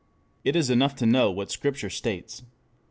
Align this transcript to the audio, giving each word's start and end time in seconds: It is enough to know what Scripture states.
It 0.43 0.55
is 0.55 0.71
enough 0.71 0.95
to 0.95 1.05
know 1.05 1.29
what 1.29 1.51
Scripture 1.51 1.91
states. 1.91 2.41